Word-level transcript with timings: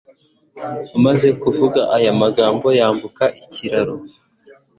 Amaze 0.97 1.27
kuvuga 1.41 1.81
aya 1.97 2.11
magambo 2.21 2.67
yambuka 2.79 3.23
ikiraro 3.43 3.95